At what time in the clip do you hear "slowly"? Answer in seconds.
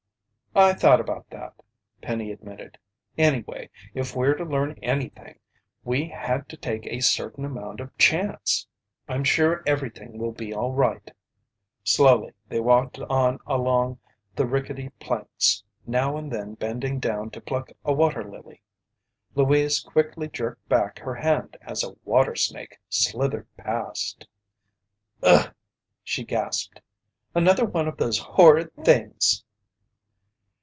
11.85-12.33